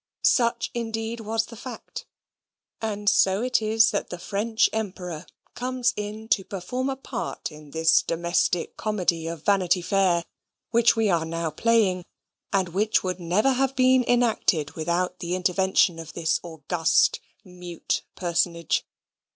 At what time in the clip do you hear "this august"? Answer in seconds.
16.13-17.19